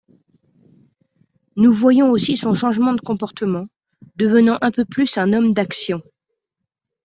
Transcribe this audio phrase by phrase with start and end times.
[1.57, 3.65] Nous voyons aussi son changement de comportement,
[4.15, 6.01] devenant un peu plus un homme d'action.